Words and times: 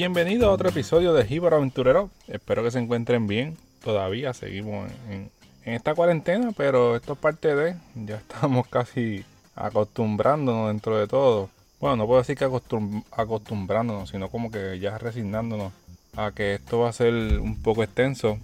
Bienvenido 0.00 0.48
a 0.48 0.52
otro 0.52 0.70
episodio 0.70 1.12
de 1.12 1.26
Jíbaro 1.26 1.56
Aventurero. 1.56 2.08
Espero 2.26 2.62
que 2.62 2.70
se 2.70 2.78
encuentren 2.78 3.26
bien. 3.26 3.58
Todavía 3.84 4.32
seguimos 4.32 4.90
en, 5.10 5.30
esta 5.66 5.94
cuarentena, 5.94 6.52
pero 6.56 6.96
esto 6.96 7.12
es 7.12 7.18
parte 7.18 7.54
de. 7.54 7.76
Ya 8.06 8.16
estamos 8.16 8.66
casi 8.70 9.26
acostumbrándonos 9.54 10.68
dentro 10.68 10.96
de 10.96 11.06
todo. 11.06 11.50
Bueno, 11.80 11.96
no 11.96 12.06
puedo 12.06 12.22
decir 12.22 12.38
que 12.38 12.46
acostumbrándonos, 12.46 14.08
sino 14.08 14.30
como 14.30 14.50
que 14.50 14.78
ya 14.78 14.96
resignándonos 14.96 15.70
a 16.16 16.32
que 16.32 16.54
esto 16.54 16.78
va 16.78 16.88
a 16.88 16.94
ser 16.94 17.12
un 17.38 17.60
poco 17.60 17.82
extenso 17.82 18.38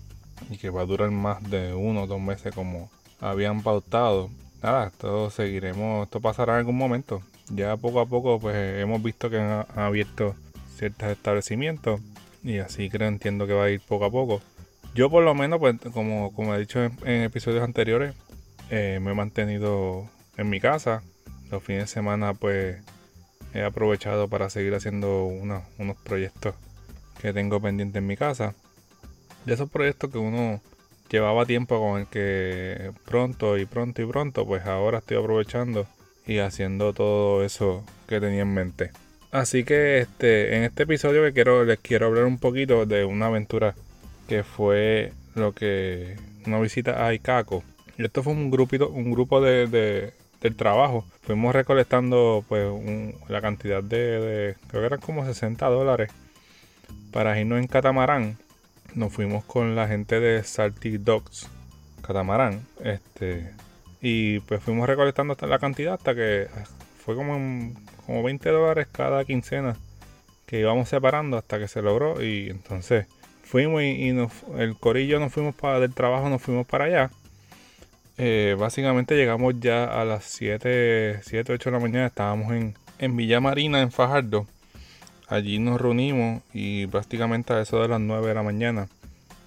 y 0.50 0.58
que 0.58 0.68
va 0.68 0.82
a 0.82 0.86
durar 0.86 1.10
más 1.10 1.42
de 1.48 1.72
uno 1.72 2.02
o 2.02 2.06
dos 2.06 2.20
meses 2.20 2.54
como 2.54 2.90
habían 3.18 3.62
pautado. 3.62 4.28
Nada, 4.62 4.88
esto 4.88 5.30
seguiremos, 5.30 6.04
esto 6.04 6.20
pasará 6.20 6.52
en 6.52 6.58
algún 6.58 6.76
momento. 6.76 7.22
Ya 7.48 7.78
poco 7.78 8.00
a 8.00 8.06
poco 8.06 8.38
pues 8.38 8.54
hemos 8.78 9.02
visto 9.02 9.30
que 9.30 9.38
han 9.38 9.64
abierto 9.74 10.34
ciertos 10.76 11.08
establecimientos 11.08 12.00
y 12.42 12.58
así 12.58 12.88
creo 12.90 13.08
entiendo 13.08 13.46
que 13.46 13.54
va 13.54 13.64
a 13.64 13.70
ir 13.70 13.80
poco 13.80 14.04
a 14.04 14.10
poco. 14.10 14.40
Yo 14.94 15.10
por 15.10 15.24
lo 15.24 15.34
menos, 15.34 15.58
pues 15.58 15.76
como, 15.92 16.32
como 16.32 16.54
he 16.54 16.60
dicho 16.60 16.82
en, 16.82 17.22
episodios 17.22 17.62
anteriores, 17.62 18.14
eh, 18.70 18.98
me 19.02 19.10
he 19.10 19.14
mantenido 19.14 20.08
en 20.36 20.48
mi 20.48 20.60
casa. 20.60 21.02
Los 21.50 21.62
fines 21.62 21.82
de 21.82 21.88
semana 21.88 22.34
pues 22.34 22.78
he 23.52 23.62
aprovechado 23.62 24.28
para 24.28 24.48
seguir 24.48 24.74
haciendo 24.74 25.24
unos, 25.24 25.64
unos 25.78 25.96
proyectos 25.96 26.54
que 27.20 27.32
tengo 27.32 27.60
pendientes 27.60 28.00
en 28.00 28.06
mi 28.06 28.16
casa. 28.16 28.54
De 29.44 29.54
esos 29.54 29.70
proyectos 29.70 30.10
que 30.10 30.18
uno 30.18 30.60
llevaba 31.10 31.46
tiempo 31.46 31.78
con 31.80 32.00
el 32.00 32.06
que 32.06 32.92
pronto 33.04 33.58
y 33.58 33.66
pronto 33.66 34.02
y 34.02 34.06
pronto, 34.06 34.46
pues 34.46 34.66
ahora 34.66 34.98
estoy 34.98 35.16
aprovechando 35.16 35.86
y 36.26 36.38
haciendo 36.38 36.92
todo 36.92 37.44
eso 37.44 37.84
que 38.08 38.20
tenía 38.20 38.42
en 38.42 38.54
mente. 38.54 38.90
Así 39.32 39.64
que 39.64 39.98
este, 39.98 40.56
en 40.56 40.62
este 40.62 40.84
episodio 40.84 41.22
que 41.22 41.32
quiero, 41.32 41.64
les 41.64 41.78
quiero 41.78 42.06
hablar 42.06 42.24
un 42.24 42.38
poquito 42.38 42.86
de 42.86 43.04
una 43.04 43.26
aventura 43.26 43.74
que 44.28 44.42
fue 44.42 45.12
lo 45.34 45.52
que 45.52 46.16
una 46.46 46.60
visita 46.60 47.06
a 47.06 47.14
Icaco. 47.14 47.62
Y 47.98 48.04
esto 48.04 48.22
fue 48.22 48.32
un 48.32 48.50
grupito, 48.50 48.88
un 48.88 49.10
grupo 49.10 49.40
de, 49.40 50.12
del 50.40 50.56
trabajo. 50.56 51.04
Fuimos 51.22 51.54
recolectando 51.54 52.44
pues 52.48 52.66
la 53.28 53.40
cantidad 53.40 53.82
de, 53.82 54.56
creo 54.68 54.82
que 54.82 54.86
eran 54.86 55.00
como 55.00 55.24
60 55.24 55.66
dólares 55.66 56.10
para 57.12 57.38
irnos 57.38 57.58
en 57.58 57.66
catamarán. 57.66 58.36
Nos 58.94 59.12
fuimos 59.12 59.44
con 59.44 59.74
la 59.76 59.88
gente 59.88 60.20
de 60.20 60.42
Salty 60.42 60.98
Dogs 60.98 61.48
catamarán. 62.02 62.60
Este 62.82 63.50
y 64.00 64.40
pues 64.40 64.62
fuimos 64.62 64.86
recolectando 64.86 65.36
la 65.40 65.58
cantidad 65.58 65.94
hasta 65.94 66.14
que 66.14 66.46
fue 67.06 67.14
como 67.14 67.72
como 68.04 68.22
20 68.24 68.50
dólares 68.50 68.88
cada 68.90 69.24
quincena 69.24 69.76
que 70.44 70.58
íbamos 70.58 70.88
separando 70.88 71.36
hasta 71.36 71.58
que 71.58 71.68
se 71.68 71.80
logró 71.80 72.22
y 72.22 72.50
entonces 72.50 73.06
fuimos 73.44 73.82
y, 73.82 74.08
el 74.58 74.76
corillo 74.76 75.20
nos 75.20 75.32
fuimos 75.32 75.54
para 75.54 75.78
del 75.78 75.94
trabajo 75.94 76.28
nos 76.28 76.42
fuimos 76.42 76.66
para 76.66 76.84
allá. 76.86 77.10
Eh, 78.18 78.56
básicamente 78.58 79.14
llegamos 79.14 79.54
ya 79.60 79.84
a 79.84 80.04
las 80.04 80.24
7 80.24 81.20
7 81.22 81.52
8 81.52 81.70
de 81.70 81.76
la 81.76 81.80
mañana 81.80 82.06
estábamos 82.06 82.52
en, 82.52 82.74
en 82.98 83.16
Villa 83.16 83.40
Marina 83.40 83.82
en 83.82 83.92
Fajardo. 83.92 84.48
Allí 85.28 85.60
nos 85.60 85.80
reunimos 85.80 86.42
y 86.52 86.88
prácticamente 86.88 87.52
a 87.52 87.60
eso 87.60 87.80
de 87.82 87.88
las 87.88 88.00
9 88.00 88.26
de 88.26 88.34
la 88.34 88.42
mañana 88.42 88.88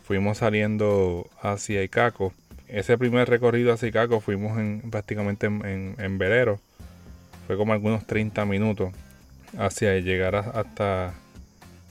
fuimos 0.05 0.37
saliendo 0.37 1.29
hacia 1.41 1.83
Icaco. 1.83 2.33
Ese 2.69 2.97
primer 2.97 3.29
recorrido 3.29 3.73
hacia 3.73 3.89
Icaco 3.89 4.21
fuimos 4.21 4.57
en, 4.59 4.81
prácticamente 4.91 5.47
en, 5.47 5.65
en, 5.65 5.95
en 5.97 6.17
fue 7.49 7.57
como 7.57 7.73
algunos 7.73 8.05
30 8.05 8.45
minutos 8.45 8.91
hacia 9.57 9.97
llegar 9.97 10.35
hasta 10.35 11.15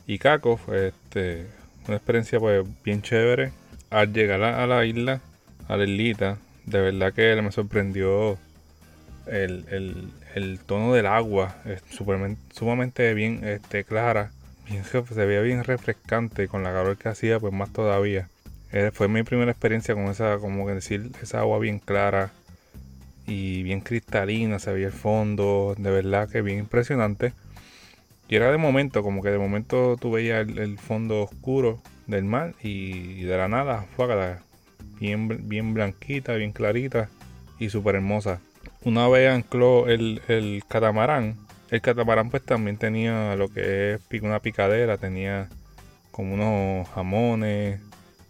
Icaco. 0.06 0.60
Este, 0.72 1.48
una 1.88 1.96
experiencia 1.96 2.38
pues 2.38 2.64
bien 2.84 3.02
chévere. 3.02 3.50
Al 3.90 4.12
llegar 4.12 4.40
a 4.40 4.64
la 4.68 4.84
isla, 4.84 5.20
a 5.66 5.76
la 5.76 5.82
islita, 5.82 6.38
de 6.64 6.80
verdad 6.80 7.12
que 7.12 7.42
me 7.42 7.50
sorprendió 7.50 8.38
el, 9.26 10.60
tono 10.64 10.94
del 10.94 11.06
agua. 11.06 11.56
Es 11.64 11.82
sumamente 12.52 13.12
bien 13.14 13.42
este, 13.42 13.82
clara. 13.82 14.30
se 14.88 15.26
veía 15.26 15.40
bien 15.40 15.64
refrescante 15.64 16.46
con 16.46 16.62
la 16.62 16.72
calor 16.72 16.96
que 16.98 17.08
hacía, 17.08 17.40
pues 17.40 17.52
más 17.52 17.72
todavía. 17.72 18.28
Eh, 18.70 18.92
fue 18.94 19.08
mi 19.08 19.24
primera 19.24 19.50
experiencia 19.50 19.96
con 19.96 20.04
esa, 20.04 20.38
como 20.38 20.68
que 20.68 20.74
decir, 20.74 21.10
esa 21.20 21.40
agua 21.40 21.58
bien 21.58 21.80
clara 21.80 22.30
y 23.28 23.62
bien 23.62 23.82
cristalina, 23.82 24.58
se 24.58 24.72
veía 24.72 24.86
el 24.86 24.92
fondo, 24.92 25.74
de 25.78 25.90
verdad 25.90 26.28
que 26.28 26.42
bien 26.42 26.58
impresionante. 26.58 27.34
Y 28.28 28.36
era 28.36 28.50
de 28.50 28.56
momento, 28.58 29.02
como 29.02 29.22
que 29.22 29.30
de 29.30 29.38
momento 29.38 29.96
tú 30.00 30.10
veías 30.10 30.48
el, 30.48 30.78
fondo 30.78 31.22
oscuro 31.22 31.80
del 32.06 32.24
mar 32.24 32.54
y, 32.62 33.22
de 33.22 33.36
la 33.36 33.48
nada, 33.48 33.86
fue 33.94 34.06
bien, 34.98 35.48
bien 35.48 35.74
blanquita, 35.74 36.34
bien 36.34 36.52
clarita 36.52 37.08
y 37.58 37.70
súper 37.70 37.96
hermosa. 37.96 38.40
Una 38.84 39.08
vez 39.08 39.30
ancló 39.30 39.88
el, 39.88 40.22
el 40.28 40.62
catamarán, 40.66 41.36
el 41.70 41.82
catamarán 41.82 42.30
pues 42.30 42.42
también 42.42 42.78
tenía 42.78 43.36
lo 43.36 43.48
que 43.48 43.94
es 43.94 44.22
una 44.22 44.40
picadera, 44.40 44.96
tenía 44.96 45.48
como 46.10 46.34
unos 46.34 46.88
jamones, 46.88 47.80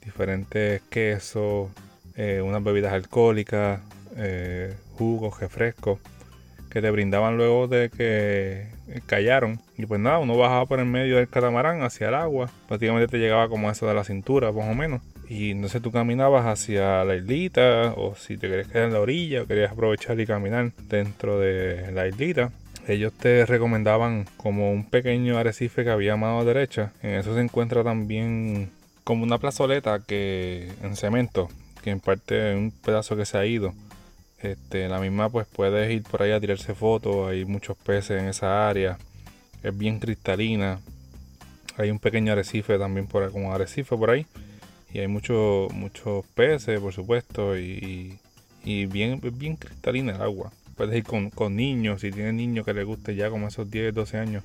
diferentes 0.04 0.82
quesos, 0.90 1.70
eh, 2.16 2.42
unas 2.44 2.62
bebidas 2.64 2.92
alcohólicas, 2.92 3.80
eh, 4.18 4.74
jugos, 4.96 5.40
refrescos 5.40 5.98
que 6.68 6.82
te 6.82 6.90
brindaban 6.90 7.36
luego 7.36 7.66
de 7.66 7.90
que 7.90 8.66
callaron. 9.06 9.60
Y 9.76 9.86
pues 9.86 10.00
nada, 10.00 10.18
uno 10.18 10.36
bajaba 10.36 10.66
por 10.66 10.80
el 10.80 10.86
medio 10.86 11.16
del 11.16 11.28
catamarán 11.28 11.82
hacia 11.82 12.08
el 12.08 12.14
agua. 12.14 12.50
Prácticamente 12.66 13.08
te 13.08 13.18
llegaba 13.18 13.48
como 13.48 13.70
eso 13.70 13.86
de 13.86 13.94
la 13.94 14.04
cintura, 14.04 14.52
más 14.52 14.68
o 14.68 14.74
menos. 14.74 15.02
Y 15.28 15.50
entonces 15.50 15.82
tú 15.82 15.92
caminabas 15.92 16.46
hacia 16.46 17.04
la 17.04 17.16
islita, 17.16 17.94
o 17.96 18.14
si 18.14 18.36
te 18.36 18.48
querías 18.48 18.68
quedar 18.68 18.86
en 18.86 18.94
la 18.94 19.00
orilla, 19.00 19.42
o 19.42 19.46
querías 19.46 19.72
aprovechar 19.72 20.18
y 20.20 20.26
caminar 20.26 20.72
dentro 20.88 21.38
de 21.38 21.92
la 21.92 22.06
islita. 22.06 22.50
Ellos 22.86 23.12
te 23.12 23.44
recomendaban 23.44 24.24
como 24.38 24.72
un 24.72 24.84
pequeño 24.88 25.36
arrecife 25.36 25.84
que 25.84 25.90
había 25.90 26.14
a 26.14 26.16
mano 26.16 26.44
derecha. 26.44 26.92
En 27.02 27.10
eso 27.10 27.34
se 27.34 27.40
encuentra 27.40 27.84
también 27.84 28.70
como 29.04 29.24
una 29.24 29.38
plazoleta 29.38 30.00
que 30.06 30.70
en 30.82 30.96
cemento, 30.96 31.48
que 31.82 31.90
en 31.90 32.00
parte 32.00 32.54
un 32.54 32.70
pedazo 32.70 33.14
que 33.14 33.26
se 33.26 33.36
ha 33.36 33.44
ido 33.44 33.74
este, 34.40 34.88
la 34.88 35.00
misma 35.00 35.28
pues 35.30 35.46
puedes 35.46 35.90
ir 35.90 36.02
por 36.04 36.22
ahí 36.22 36.32
a 36.32 36.40
tirarse 36.40 36.74
fotos, 36.74 37.28
hay 37.28 37.44
muchos 37.44 37.76
peces 37.76 38.20
en 38.20 38.28
esa 38.28 38.68
área, 38.68 38.98
es 39.62 39.76
bien 39.76 39.98
cristalina, 39.98 40.80
hay 41.76 41.90
un 41.90 41.98
pequeño 41.98 42.32
arrecife 42.32 42.78
también 42.78 43.06
por 43.06 43.24
ahí, 43.24 43.30
como 43.30 43.52
arrecife 43.52 43.96
por 43.96 44.10
ahí, 44.10 44.26
y 44.92 45.00
hay 45.00 45.08
muchos 45.08 45.72
muchos 45.72 46.24
peces 46.34 46.80
por 46.80 46.92
supuesto, 46.92 47.58
y, 47.58 48.18
y 48.64 48.86
bien, 48.86 49.20
bien 49.34 49.56
cristalina 49.56 50.14
el 50.14 50.22
agua. 50.22 50.52
Puedes 50.76 50.96
ir 50.96 51.04
con, 51.04 51.56
niños, 51.56 52.02
si 52.02 52.12
tienes 52.12 52.34
niños 52.34 52.64
que 52.64 52.72
les 52.72 52.86
guste 52.86 53.16
ya 53.16 53.30
como 53.30 53.48
esos 53.48 53.68
10, 53.68 53.92
12 53.92 54.18
años, 54.18 54.44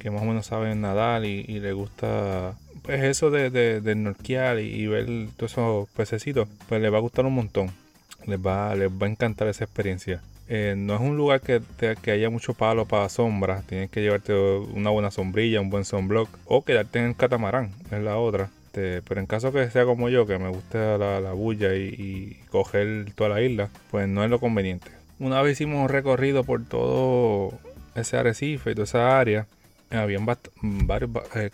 que 0.00 0.10
más 0.10 0.22
o 0.22 0.24
menos 0.24 0.46
saben 0.46 0.80
nadar 0.80 1.24
y, 1.24 1.44
y 1.46 1.60
les 1.60 1.74
gusta 1.74 2.56
pues 2.82 3.04
eso 3.04 3.30
de, 3.30 3.50
de, 3.50 3.80
de 3.80 3.94
norquear 3.94 4.58
y, 4.58 4.64
y 4.64 4.86
ver 4.88 5.06
todos 5.36 5.52
esos 5.52 5.88
pececitos, 5.90 6.48
pues 6.68 6.82
les 6.82 6.92
va 6.92 6.96
a 6.96 7.00
gustar 7.00 7.24
un 7.26 7.34
montón 7.34 7.81
les 8.26 8.38
va, 8.38 8.74
les 8.74 8.90
va 8.90 9.06
a 9.06 9.10
encantar 9.10 9.48
esa 9.48 9.64
experiencia. 9.64 10.22
Eh, 10.48 10.74
no 10.76 10.94
es 10.94 11.00
un 11.00 11.16
lugar 11.16 11.40
que, 11.40 11.62
que 12.02 12.10
haya 12.10 12.28
mucho 12.28 12.54
palo 12.54 12.84
para 12.86 13.08
sombra. 13.08 13.62
Tienes 13.66 13.90
que 13.90 14.02
llevarte 14.02 14.34
una 14.34 14.90
buena 14.90 15.10
sombrilla, 15.10 15.60
un 15.60 15.70
buen 15.70 15.84
sunblock 15.84 16.28
o 16.46 16.62
quedarte 16.62 16.98
en 16.98 17.06
el 17.06 17.16
catamarán, 17.16 17.70
es 17.90 18.02
la 18.02 18.18
otra. 18.18 18.50
Este, 18.66 19.02
pero 19.02 19.20
en 19.20 19.26
caso 19.26 19.52
que 19.52 19.68
sea 19.70 19.84
como 19.84 20.08
yo, 20.08 20.26
que 20.26 20.38
me 20.38 20.48
guste 20.48 20.78
la, 20.96 21.20
la 21.20 21.32
bulla 21.32 21.74
y, 21.74 22.38
coger 22.50 23.12
toda 23.14 23.28
la 23.28 23.42
isla, 23.42 23.68
pues 23.90 24.08
no 24.08 24.24
es 24.24 24.30
lo 24.30 24.40
conveniente. 24.40 24.90
Una 25.18 25.42
vez 25.42 25.52
hicimos 25.52 25.82
un 25.82 25.88
recorrido 25.90 26.42
por 26.42 26.64
todo 26.64 27.52
ese 27.94 28.16
arrecife 28.16 28.70
y 28.70 28.74
toda 28.74 28.84
esa 28.84 29.18
área. 29.18 29.46
Habían 29.90 30.24
varios 30.24 31.10
eh, 31.34 31.50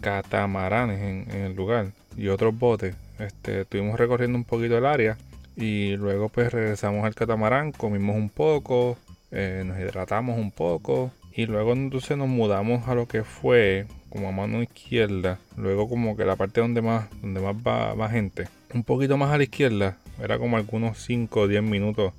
catamaranes 0.00 1.00
en, 1.02 1.36
en, 1.36 1.42
el 1.44 1.54
lugar 1.54 1.88
y 2.16 2.28
otros 2.28 2.58
botes. 2.58 2.96
Este, 3.18 3.60
estuvimos 3.60 3.98
recorriendo 3.98 4.38
un 4.38 4.44
poquito 4.44 4.78
el 4.78 4.86
área 4.86 5.18
y 5.56 5.96
luego 5.96 6.28
pues 6.28 6.52
regresamos 6.52 7.04
al 7.04 7.14
catamarán, 7.14 7.72
comimos 7.72 8.16
un 8.16 8.28
poco, 8.28 8.96
eh, 9.30 9.62
nos 9.66 9.78
hidratamos 9.78 10.38
un 10.38 10.50
poco. 10.50 11.12
Y 11.36 11.46
luego 11.46 11.72
entonces 11.72 12.16
nos 12.16 12.28
mudamos 12.28 12.86
a 12.86 12.94
lo 12.94 13.06
que 13.08 13.24
fue 13.24 13.86
como 14.08 14.28
a 14.28 14.32
mano 14.32 14.62
izquierda. 14.62 15.38
Luego 15.56 15.88
como 15.88 16.16
que 16.16 16.24
la 16.24 16.36
parte 16.36 16.60
donde 16.60 16.80
más, 16.80 17.08
donde 17.20 17.40
más 17.40 17.56
va, 17.56 17.94
va 17.94 18.08
gente. 18.08 18.46
Un 18.72 18.84
poquito 18.84 19.16
más 19.16 19.32
a 19.32 19.38
la 19.38 19.44
izquierda. 19.44 19.96
Era 20.22 20.38
como 20.38 20.56
algunos 20.56 20.98
5 20.98 21.40
o 21.40 21.48
10 21.48 21.62
minutos 21.64 22.12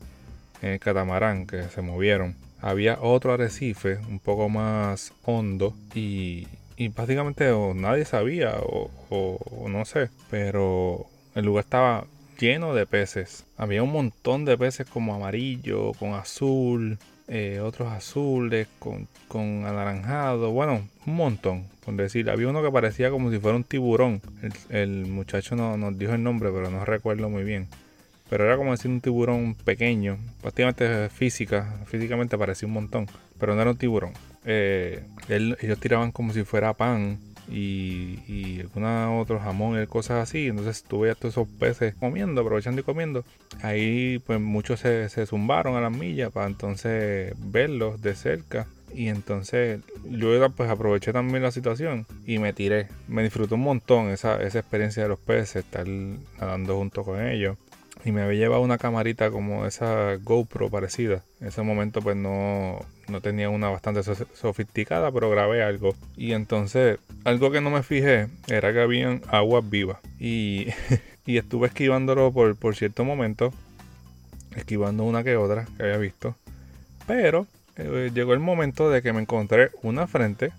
en 0.62 0.72
el 0.72 0.80
catamarán 0.80 1.48
que 1.48 1.64
se 1.64 1.82
movieron. 1.82 2.36
Había 2.60 3.00
otro 3.00 3.32
arrecife 3.32 4.00
un 4.10 4.20
poco 4.20 4.50
más 4.50 5.14
hondo. 5.24 5.74
Y, 5.94 6.48
y 6.76 6.90
básicamente 6.90 7.50
nadie 7.76 8.04
sabía 8.04 8.56
o, 8.60 8.92
o 9.10 9.70
no 9.70 9.86
sé. 9.86 10.10
Pero 10.30 11.06
el 11.36 11.46
lugar 11.46 11.64
estaba 11.64 12.06
lleno 12.40 12.74
de 12.74 12.86
peces. 12.86 13.46
Había 13.58 13.84
un 13.84 13.92
montón 13.92 14.46
de 14.46 14.58
peces 14.58 14.88
como 14.88 15.16
amarillo, 15.16 15.94
con 15.94 16.14
azul, 16.14 16.98
eh, 17.28 17.60
otros 17.60 17.92
azules, 17.92 18.68
con, 18.80 19.08
con, 19.28 19.66
anaranjado, 19.66 20.52
bueno, 20.52 20.88
un 21.06 21.16
montón, 21.16 21.66
por 21.84 21.96
decir. 21.96 22.30
Había 22.30 22.48
uno 22.48 22.62
que 22.62 22.72
parecía 22.72 23.10
como 23.10 23.32
si 23.32 23.40
fuera 23.40 23.58
un 23.58 23.64
tiburón. 23.64 24.22
El, 24.70 25.06
muchacho 25.08 25.56
no, 25.56 25.78
nos 25.78 25.98
dijo 25.98 26.14
el 26.14 26.24
nombre, 26.24 26.50
pero 26.52 26.70
no 26.70 26.86
recuerdo 26.86 27.30
muy 27.30 27.44
bien. 27.44 27.68
Pero 28.30 28.46
era 28.46 28.58
como 28.58 28.72
decir 28.72 28.90
un 28.90 29.02
tiburón 29.02 29.56
pequeño, 29.56 30.18
prácticamente 30.42 31.10
física, 31.10 31.80
físicamente 31.86 32.38
parecía 32.38 32.68
un 32.68 32.74
montón, 32.74 33.08
pero 33.40 33.56
no 33.56 33.62
era 33.62 33.72
un 33.72 33.78
tiburón. 33.78 34.14
Eh, 34.46 35.04
ellos 35.30 35.80
tiraban 35.80 36.12
como 36.12 36.34
si 36.34 36.44
fuera 36.44 36.74
pan 36.74 37.20
y, 37.50 38.20
y 38.28 38.60
alguna 38.62 39.12
otro 39.18 39.40
jamón 39.40 39.82
y 39.82 39.88
cosas 39.88 40.24
así. 40.24 40.48
Entonces 40.48 40.84
tuve 40.84 41.12
a 41.12 41.16
todos 41.16 41.34
esos 41.34 41.48
peces 41.48 41.96
comiendo, 41.96 42.42
aprovechando 42.42 42.82
y 42.82 42.84
comiendo. 42.84 43.24
Ahí 43.62 44.20
pues 44.26 44.40
muchos 44.40 44.80
se, 44.80 45.10
se 45.10 45.26
zumbaron 45.26 45.76
a 45.76 45.82
las 45.82 45.92
millas 45.92 46.32
para 46.32 46.48
entonces 46.48 47.34
verlos 47.38 48.02
de 48.02 48.16
cerca. 48.16 48.68
Y 48.94 49.10
entonces 49.10 49.82
yo 50.10 50.50
pues 50.52 50.70
aproveché 50.70 51.12
también 51.12 51.44
la 51.44 51.52
situación 51.52 52.06
y 52.26 52.40
me 52.40 52.54
tiré. 52.54 52.88
Me 53.08 53.24
disfruté 53.24 53.56
un 53.56 53.62
montón 53.62 54.10
esa, 54.10 54.42
esa 54.42 54.60
experiencia 54.60 55.04
de 55.04 55.10
los 55.10 55.20
peces, 55.20 55.66
estar 55.66 55.86
nadando 55.86 56.78
junto 56.78 57.04
con 57.04 57.22
ellos 57.22 57.58
y 58.06 58.12
me 58.12 58.22
había 58.22 58.40
llevado 58.40 58.62
una 58.62 58.78
camarita 58.78 59.32
como 59.32 59.66
esa 59.66 60.16
GoPro 60.18 60.70
parecida. 60.70 61.24
En 61.42 61.48
ese 61.48 61.64
momento 61.64 62.02
pues 62.02 62.16
no, 62.16 62.86
no 63.08 63.22
tenía 63.22 63.50
una 63.50 63.70
bastante 63.70 64.02
sofisticada, 64.04 65.12
pero 65.12 65.30
grabé 65.30 65.64
algo. 65.64 65.96
Y 66.16 66.34
entonces 66.34 67.00
algo 67.24 67.52
que 67.52 67.62
no 67.62 67.70
me 67.70 67.84
fijé 67.84 68.28
era 68.48 68.74
que 68.74 68.82
habían 68.82 69.22
aguas 69.28 69.70
vivas. 69.70 69.98
Y, 70.20 70.68
y 71.26 71.38
estuve 71.38 71.68
esquivándolo 71.68 72.32
por, 72.32 72.56
por 72.56 72.76
cierto 72.76 73.04
momento, 73.04 73.54
esquivando 74.56 75.04
una 75.04 75.24
que 75.24 75.38
otra 75.38 75.68
que 75.78 75.84
había 75.84 75.98
visto. 75.98 76.36
Pero 77.08 77.48
eh, 77.78 78.12
llegó 78.14 78.34
el 78.34 78.40
momento 78.40 78.90
de 78.90 79.02
que 79.02 79.14
me 79.14 79.22
encontré 79.22 79.72
una 79.84 80.08
frente, 80.08 80.52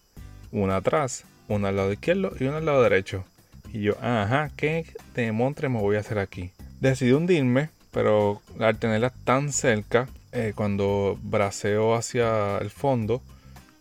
una 0.53 0.77
atrás, 0.77 1.25
una 1.49 1.69
al 1.69 1.77
lado 1.77 1.93
izquierdo 1.93 2.33
y 2.39 2.45
una 2.45 2.59
al 2.59 2.67
lado 2.67 2.83
derecho. 2.83 3.25
Y 3.73 3.83
yo, 3.83 3.97
ajá, 4.01 4.51
¿qué 4.57 4.87
demontre 5.15 5.69
me 5.69 5.81
voy 5.81 5.97
a 5.97 6.01
hacer 6.01 6.19
aquí? 6.19 6.51
Decidí 6.81 7.13
hundirme, 7.13 7.71
pero 7.91 8.43
al 8.61 8.79
tenerla 8.79 9.11
tan 9.25 9.53
cerca, 9.53 10.09
eh, 10.37 10.53
cuando 10.55 11.19
braceo 11.23 11.95
hacia 11.95 12.59
el 12.59 12.69
fondo, 12.69 13.23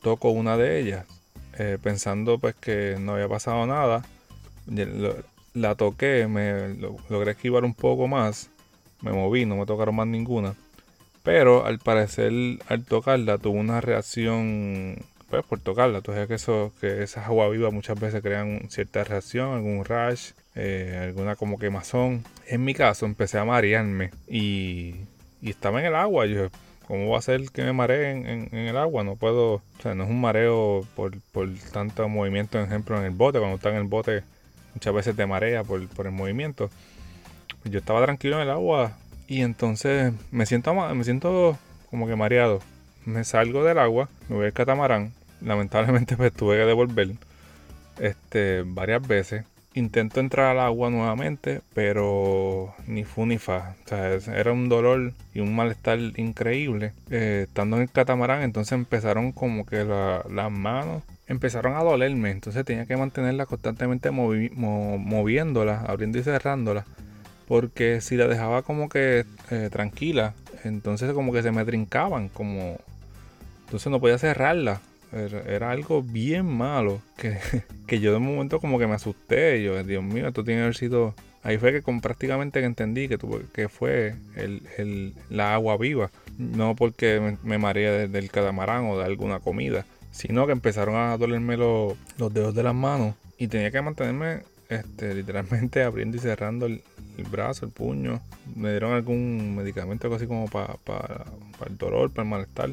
toco 0.01 0.29
una 0.29 0.55
de 0.55 0.79
ellas, 0.79 1.05
eh, 1.59 1.77
pensando 1.83 2.39
pues 2.39 2.55
que 2.55 2.95
no 2.97 3.15
había 3.15 3.27
pasado 3.27 3.65
nada. 3.67 4.05
La 5.53 5.75
toqué, 5.75 6.27
me 6.27 6.75
logré 7.09 7.31
esquivar 7.31 7.65
un 7.65 7.73
poco 7.73 8.07
más, 8.07 8.49
me 9.01 9.11
moví, 9.11 9.45
no 9.45 9.57
me 9.57 9.65
tocaron 9.65 9.95
más 9.95 10.07
ninguna. 10.07 10.55
Pero 11.23 11.65
al 11.65 11.79
parecer 11.79 12.31
al 12.69 12.85
tocarla 12.85 13.37
tuvo 13.37 13.59
una 13.59 13.81
reacción 13.81 14.95
pues 15.29 15.43
por 15.43 15.59
tocarla. 15.59 16.01
Sabes 16.05 16.29
que 16.29 16.35
eso, 16.35 16.71
que 16.79 17.03
esas 17.03 17.25
agua 17.25 17.49
viva 17.49 17.69
muchas 17.69 17.99
veces 17.99 18.21
crean 18.21 18.69
cierta 18.69 19.03
reacción, 19.03 19.55
algún 19.55 19.83
rash, 19.83 20.31
eh, 20.55 21.01
alguna 21.03 21.35
como 21.35 21.59
quemazón. 21.59 22.23
En 22.47 22.63
mi 22.63 22.73
caso 22.73 23.05
empecé 23.05 23.39
a 23.39 23.45
marearme 23.45 24.11
y, 24.29 24.95
y 25.45 25.51
estaba 25.51 25.79
en 25.79 25.85
el 25.85 25.95
agua. 25.95 26.25
Yo, 26.25 26.49
¿cómo 26.87 27.11
va 27.11 27.19
a 27.19 27.21
ser 27.21 27.49
que 27.51 27.61
me 27.63 27.71
maree 27.71 28.11
en, 28.11 28.49
el 28.51 28.77
agua? 28.77 29.03
No 29.03 29.15
puedo, 29.15 29.53
o 29.53 29.61
sea, 29.81 29.93
no 29.93 30.03
es 30.03 30.09
un 30.09 30.19
mareo 30.19 30.85
por, 30.95 31.21
por 31.31 31.47
tanto 31.71 32.09
movimiento, 32.09 32.57
por 32.57 32.67
ejemplo, 32.67 32.97
en 32.97 33.05
el 33.05 33.11
bote. 33.11 33.37
Cuando 33.37 33.57
está 33.57 33.69
en 33.69 33.75
el 33.75 33.83
bote, 33.83 34.23
muchas 34.73 34.93
veces 34.93 35.15
te 35.15 35.25
marea 35.27 35.63
por, 35.63 35.87
por 35.89 36.07
el 36.07 36.13
movimiento. 36.13 36.71
Yo 37.63 37.77
estaba 37.77 38.03
tranquilo 38.03 38.37
en 38.37 38.41
el 38.41 38.49
agua 38.49 38.97
y 39.27 39.41
entonces 39.41 40.13
me 40.31 40.47
siento, 40.47 40.73
me 40.73 41.03
siento 41.03 41.57
como 41.91 42.07
que 42.07 42.15
mareado. 42.15 42.59
Me 43.05 43.23
salgo 43.23 43.63
del 43.63 43.77
agua, 43.77 44.09
me 44.29 44.37
voy 44.37 44.47
al 44.47 44.53
catamarán. 44.53 45.13
Lamentablemente 45.41 46.17
pues 46.17 46.33
tuve 46.33 46.57
que 46.57 46.65
devolver 46.65 47.11
este, 47.99 48.63
varias 48.65 49.07
veces 49.07 49.45
intento 49.75 50.21
entrar 50.21 50.47
al 50.51 50.59
agua 50.59 50.89
nuevamente, 50.89 51.61
pero 51.73 52.73
ni 52.87 53.03
fu 53.03 53.25
ni 53.25 53.37
fa. 53.37 53.75
O 53.85 53.89
sea, 53.89 54.37
era 54.37 54.51
un 54.53 54.69
dolor 54.69 55.13
y 55.33 55.41
un 55.41 55.55
malestar 55.55 55.99
increíble. 56.15 56.93
Eh, 57.11 57.45
estando 57.47 57.75
en 57.75 57.83
el 57.83 57.91
catamarán, 57.91 58.41
entonces 58.41 58.71
empezaron 58.71 59.31
como 59.33 59.65
que 59.65 59.83
las 59.83 60.51
manos 60.51 61.03
empezaron 61.27 61.75
a 61.75 61.83
dolerme. 61.83 62.31
Entonces 62.31 62.65
tenía 62.65 62.85
que 62.85 62.97
mantenerla 62.97 63.45
constantemente 63.45 64.11
moviéndola, 64.11 65.81
abriendo 65.81 66.17
y 66.17 66.23
cerrándola. 66.23 66.85
Porque 67.47 68.01
si 68.01 68.15
la 68.15 68.27
dejaba 68.27 68.63
como 68.63 68.89
que 68.89 69.25
eh, 69.51 69.69
tranquila, 69.71 70.33
entonces 70.63 71.11
como 71.13 71.31
que 71.31 71.43
se 71.43 71.51
me 71.51 71.65
trincaban, 71.65 72.29
como... 72.29 72.77
Entonces 73.65 73.91
no 73.91 73.99
podía 73.99 74.17
cerrarla. 74.17 74.79
Era, 75.15 75.71
algo 75.71 76.03
bien 76.03 76.45
malo 76.45 77.01
que, 77.17 77.37
que, 77.87 77.99
yo 77.99 78.11
de 78.11 78.19
momento 78.19 78.59
como 78.59 78.77
que 78.77 78.87
me 78.87 78.95
asusté. 78.95 79.63
Yo, 79.63 79.81
Dios 79.83 80.03
mío, 80.03 80.27
esto 80.27 80.43
tiene 80.43 80.59
que 80.59 80.63
haber 80.63 80.75
sido... 80.75 81.15
Ahí 81.41 81.59
fue 81.59 81.71
que 81.71 81.81
prácticamente 82.01 82.59
que 82.59 82.65
entendí 82.65 83.07
que, 83.07 83.19
tuve, 83.19 83.45
que 83.53 83.69
fue 83.69 84.15
el, 84.35 85.13
la 85.29 85.53
agua 85.53 85.77
viva. 85.77 86.09
No 86.39 86.75
porque 86.75 87.19
me, 87.19 87.37
me 87.43 87.59
mareé 87.59 88.07
del 88.07 88.31
catamarán 88.31 88.85
o 88.85 88.97
de 88.97 89.05
alguna 89.05 89.39
comida. 89.39 89.85
Sino 90.11 90.47
que 90.47 90.53
empezaron 90.53 90.95
a 90.95 91.17
dolerme 91.17 91.55
los 91.55 91.95
dedos 92.33 92.55
de 92.55 92.63
las 92.63 92.73
manos. 92.73 93.13
Y 93.37 93.47
tenía 93.47 93.69
que 93.69 93.81
mantenerme 93.81 94.41
este, 94.69 95.13
literalmente 95.13 95.83
abriendo 95.83 96.17
y 96.17 96.19
cerrando 96.19 96.65
el, 96.65 96.81
brazo, 97.29 97.65
el 97.65 97.71
puño. 97.71 98.21
Me 98.55 98.71
dieron 98.71 98.93
algún 98.93 99.55
medicamento 99.55 100.07
algo 100.07 100.15
así 100.15 100.27
como 100.27 100.47
para 100.47 100.77
el 101.67 101.77
dolor, 101.77 102.11
para 102.11 102.23
el 102.23 102.29
malestar. 102.29 102.71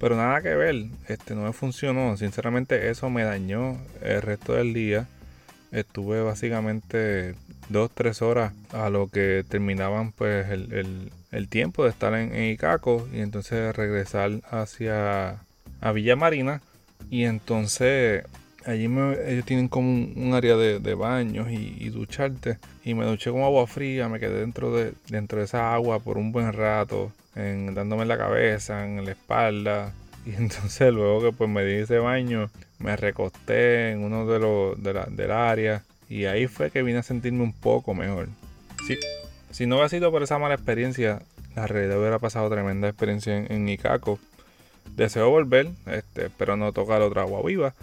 Pero 0.00 0.16
nada 0.16 0.40
que 0.40 0.54
ver, 0.54 0.86
este 1.08 1.34
no 1.34 1.42
me 1.42 1.52
funcionó. 1.52 2.16
Sinceramente 2.16 2.88
eso 2.88 3.10
me 3.10 3.22
dañó 3.22 3.76
el 4.00 4.22
resto 4.22 4.54
del 4.54 4.72
día. 4.72 5.06
Estuve 5.72 6.22
básicamente 6.22 7.34
dos, 7.68 7.90
tres 7.94 8.22
horas 8.22 8.52
a 8.72 8.88
lo 8.88 9.08
que 9.08 9.44
terminaban 9.48 10.12
pues 10.12 10.48
el, 10.50 11.48
tiempo 11.48 11.84
de 11.84 11.90
estar 11.90 12.14
en, 12.14 12.34
Icaco 12.50 13.06
y 13.12 13.20
entonces 13.20 13.76
regresar 13.76 14.40
hacia 14.50 15.42
a 15.82 15.92
Villa 15.92 16.16
Marina. 16.16 16.62
Y 17.10 17.24
entonces 17.24 18.24
allí 18.64 18.86
ellos 19.26 19.44
tienen 19.44 19.68
como 19.68 19.90
un, 19.90 20.32
área 20.32 20.56
de, 20.56 20.94
baños 20.94 21.48
y, 21.50 21.90
ducharte. 21.90 22.58
Y 22.84 22.94
me 22.94 23.04
duché 23.04 23.30
con 23.30 23.42
agua 23.42 23.66
fría, 23.66 24.08
me 24.08 24.18
quedé 24.18 24.40
dentro 24.40 24.74
de, 24.74 24.94
dentro 25.08 25.40
de 25.40 25.44
esa 25.44 25.74
agua 25.74 26.00
por 26.00 26.16
un 26.16 26.32
buen 26.32 26.54
rato 26.54 27.12
en, 27.34 27.74
dándome 27.74 28.02
en 28.02 28.08
la 28.08 28.18
cabeza, 28.18 28.84
en 28.84 29.04
la 29.04 29.12
espalda. 29.12 29.92
Y 30.26 30.34
entonces 30.34 30.92
luego 30.92 31.22
que 31.22 31.32
pues 31.32 31.48
me 31.48 31.64
di 31.64 31.76
ese 31.76 31.98
baño, 31.98 32.50
me 32.78 32.94
recosté 32.94 33.92
en 33.92 34.04
uno 34.04 34.26
de 34.26 34.38
los 34.38 34.82
de 34.82 34.92
la, 34.92 35.06
del 35.06 35.30
área 35.30 35.82
y 36.10 36.26
ahí 36.26 36.46
fue 36.46 36.70
que 36.70 36.82
vine 36.82 36.98
a 36.98 37.02
sentirme 37.02 37.42
un 37.42 37.54
poco 37.54 37.94
mejor. 37.94 38.28
Si, 38.86 38.98
si 39.50 39.66
no 39.66 39.76
hubiera 39.76 39.88
sido 39.88 40.10
por 40.10 40.22
esa 40.22 40.38
mala 40.38 40.56
experiencia, 40.56 41.22
la 41.54 41.66
realidad 41.66 41.98
hubiera 41.98 42.18
pasado 42.18 42.50
tremenda 42.50 42.88
experiencia 42.88 43.36
en, 43.36 43.50
en 43.50 43.68
Icaco. 43.68 44.18
Deseo 44.94 45.30
volver, 45.30 45.70
este, 45.86 46.28
pero 46.30 46.56
no 46.56 46.72
tocar 46.72 47.00
otra 47.00 47.22
agua 47.22 47.40
viva. 47.42 47.74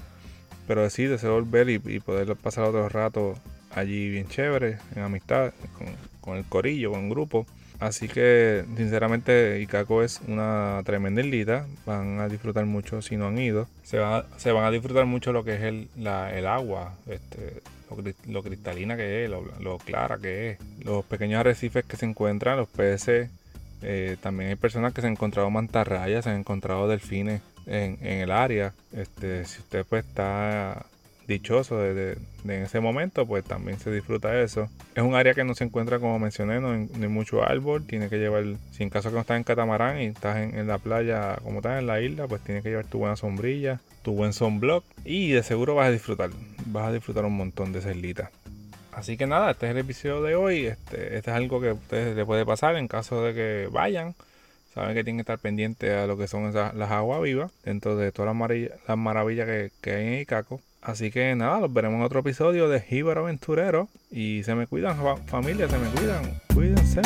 Pero 0.68 0.90
sí, 0.90 1.06
deseo 1.06 1.34
volver 1.34 1.70
y, 1.70 1.80
poder 2.00 2.36
pasar 2.36 2.66
otro 2.66 2.90
rato 2.90 3.36
allí 3.74 4.10
bien 4.10 4.28
chévere, 4.28 4.78
en 4.96 5.04
amistad, 5.04 5.54
con, 5.78 5.88
con 6.20 6.38
el 6.38 6.44
corillo, 6.46 6.92
con 6.92 7.06
el 7.06 7.10
grupo. 7.10 7.46
Así 7.80 8.08
que 8.08 8.66
sinceramente 8.76 9.60
Icaco 9.62 10.02
es 10.02 10.22
una 10.28 10.82
tremenda 10.86 11.22
islita. 11.22 11.68
Van 11.86 12.20
a 12.20 12.28
disfrutar 12.28 12.66
mucho 12.66 13.02
si 13.02 13.18
no 13.18 13.28
han 13.28 13.38
ido. 13.38 13.68
Se, 13.84 14.00
se 14.38 14.52
van 14.52 14.66
a 14.66 14.72
disfrutar 14.72 15.06
mucho 15.06 15.32
lo 15.32 15.44
que 15.44 15.56
es 15.56 15.62
el, 15.62 15.88
el 15.98 16.48
agua, 16.48 16.96
este, 17.08 17.62
lo, 18.28 18.44
cristalina 18.44 18.98
que 18.98 19.26
es, 19.26 19.30
lo, 19.30 19.78
clara 19.78 20.18
que 20.18 20.52
es. 20.52 20.58
Los 20.84 21.06
pequeños 21.06 21.40
arrecifes 21.40 21.86
que 21.86 21.98
se 21.98 22.06
encuentran, 22.06 22.58
los 22.58 22.68
peces. 22.68 23.30
Eh, 23.84 24.18
también 24.22 24.50
hay 24.50 24.56
personas 24.56 24.92
que 24.94 25.02
se 25.02 25.08
han 25.08 25.14
encontrado 25.14 25.50
mantarrayas, 25.52 26.24
se 26.24 26.32
han 26.32 26.38
encontrado 26.38 26.88
delfines 26.88 27.42
en, 27.68 28.00
en 28.02 28.20
el 28.20 28.32
área. 28.32 28.74
Este, 28.92 29.46
si 29.46 29.60
usted 29.60 29.86
pues 29.88 30.04
está 30.04 30.84
dichoso 31.28 31.78
de, 31.78 32.18
en 32.46 32.64
ese 32.64 32.80
momento, 32.80 33.26
pues 33.26 33.44
también 33.44 33.80
se 33.80 33.92
disfruta 33.92 34.42
eso. 34.42 34.70
Es 34.96 35.04
un 35.04 35.16
área 35.16 35.34
que 35.34 35.44
no 35.44 35.54
se 35.54 35.66
encuentra, 35.66 36.00
como 36.00 36.18
mencioné, 36.20 36.60
no 36.60 36.72
hay, 36.72 37.08
mucho 37.08 37.44
árbol. 37.44 37.86
Tiene 37.86 38.10
que 38.10 38.18
llevar, 38.18 38.46
si 38.72 38.84
en 38.84 38.90
caso 38.90 39.10
que 39.10 39.16
no 39.16 39.22
estás 39.22 39.38
en 39.38 39.44
catamarán 39.44 40.02
y 40.02 40.06
estás 40.06 40.38
en, 40.38 40.68
la 40.68 40.78
playa 40.78 41.38
como 41.44 41.58
estás 41.58 41.80
en 41.80 41.88
la 41.88 42.02
isla, 42.02 42.28
pues 42.28 42.42
tienes 42.42 42.64
que 42.64 42.70
llevar 42.70 42.86
tu 42.86 43.00
buena 43.00 43.16
sombrilla, 43.16 43.80
tu 44.02 44.14
buen 44.14 44.34
sunblock 44.34 44.86
y 45.04 45.32
de 45.32 45.44
seguro 45.44 45.76
vas 45.76 45.88
a 45.88 45.92
disfrutar. 45.92 46.30
Vas 46.66 46.88
a 46.88 46.94
disfrutar 46.94 47.26
un 47.26 47.36
montón 47.36 47.74
de 47.74 47.80
esa 47.80 47.92
islita. 47.92 48.32
Así 48.94 49.16
que 49.16 49.28
nada, 49.28 49.52
este 49.52 49.68
es 49.68 49.74
el 49.74 49.78
episodio 49.78 50.24
de 50.24 50.36
hoy. 50.36 50.66
Este, 50.66 51.18
este 51.18 51.30
es 51.30 51.38
algo 51.38 51.62
que 51.62 51.70
a 51.70 51.74
ustedes 51.74 52.16
les 52.16 52.26
puede 52.26 52.46
pasar 52.46 52.78
en 52.78 52.88
caso 52.88 53.22
de 53.22 53.34
que 53.34 53.70
vayan. 53.72 54.16
Saben 54.74 54.96
que 54.96 55.04
tienen 55.04 55.18
que 55.18 55.22
estar 55.22 55.40
pendientes 55.40 55.92
a 55.92 56.08
lo 56.08 56.18
que 56.18 56.28
son 56.28 56.46
esas, 56.46 56.74
las 56.74 56.92
aguas 56.92 57.22
vivas 57.22 57.52
dentro 57.64 57.96
de 57.96 58.12
todas 58.12 58.36
las, 58.36 58.98
maravillas 58.98 59.48
que, 59.48 59.72
que 59.82 59.92
hay 59.92 60.08
en 60.08 60.20
Icaco. 60.22 60.62
Así 60.88 61.12
que 61.12 61.36
nada, 61.36 61.60
los 61.60 61.74
veremos 61.74 61.98
en 61.98 62.04
otro 62.04 62.22
episodio 62.22 62.70
de 62.70 62.80
Jíbaro 62.80 63.26
Aventurero. 63.26 63.90
Y 64.10 64.44
se 64.44 64.56
me 64.56 64.68
cuidan, 64.68 64.98
familia, 65.26 65.68
se 65.68 65.78
me 65.78 65.90
cuidan. 65.90 66.42
Cuídense. 66.54 67.02